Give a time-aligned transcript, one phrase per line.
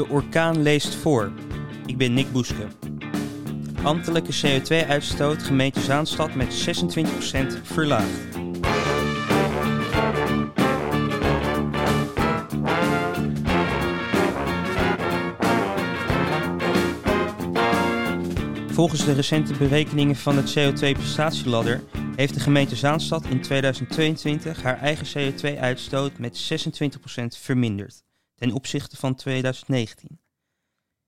[0.00, 1.32] De orkaan leest voor.
[1.86, 2.66] Ik ben Nick Boeske.
[3.82, 8.38] Ambtelijke CO2-uitstoot gemeente Zaanstad met 26% verlaagd.
[18.68, 21.82] Volgens de recente berekeningen van het CO2-prestatieladder
[22.16, 28.02] heeft de gemeente Zaanstad in 2022 haar eigen CO2-uitstoot met 26% verminderd
[28.40, 30.20] ten opzichte van 2019.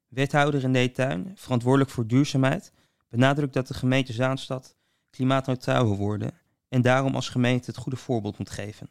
[0.08, 2.72] Wethouder René Tuin, verantwoordelijk voor duurzaamheid,
[3.08, 4.76] benadrukt dat de gemeente Zaanstad
[5.10, 8.90] klimaatneutraal wil worden en daarom als gemeente het goede voorbeeld moet geven.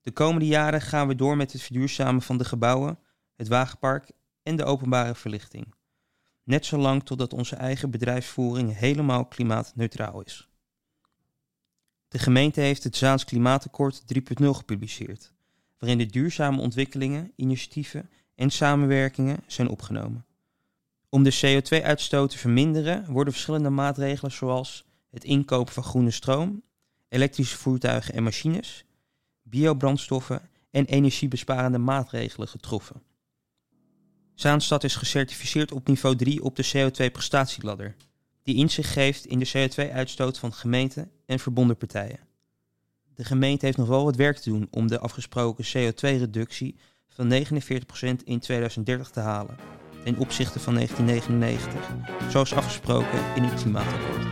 [0.00, 2.98] De komende jaren gaan we door met het verduurzamen van de gebouwen,
[3.36, 4.10] het wagenpark
[4.42, 5.74] en de openbare verlichting.
[6.42, 10.48] Net zolang totdat onze eigen bedrijfsvoering helemaal klimaatneutraal is.
[12.08, 15.32] De gemeente heeft het Zaans Klimaatakkoord 3.0 gepubliceerd,
[15.82, 20.24] waarin de duurzame ontwikkelingen, initiatieven en samenwerkingen zijn opgenomen.
[21.08, 26.62] Om de CO2-uitstoot te verminderen worden verschillende maatregelen zoals het inkopen van groene stroom,
[27.08, 28.84] elektrische voertuigen en machines,
[29.42, 33.02] biobrandstoffen en energiebesparende maatregelen getroffen.
[34.34, 37.96] Zaanstad is gecertificeerd op niveau 3 op de CO2-prestatieladder,
[38.42, 42.31] die inzicht geeft in de CO2-uitstoot van gemeenten en verbonden partijen.
[43.14, 46.76] De gemeente heeft nog wel wat werk te doen om de afgesproken CO2-reductie
[47.08, 47.36] van 49%
[48.24, 49.56] in 2030 te halen,
[50.04, 54.26] ten opzichte van 1999, zoals afgesproken in het klimaatakkoord.